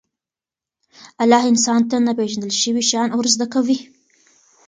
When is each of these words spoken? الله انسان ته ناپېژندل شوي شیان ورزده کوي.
الله 1.23 1.43
انسان 1.51 1.81
ته 1.89 1.95
ناپېژندل 2.07 2.51
شوي 2.61 2.83
شیان 2.89 3.09
ورزده 3.13 3.45
کوي. 3.53 3.77